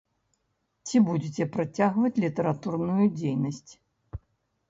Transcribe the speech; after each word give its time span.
Ці 0.85 0.97
будзеце 1.09 1.43
працягваць 1.57 2.21
літаратурную 2.23 3.05
дзейнасць? 3.19 3.71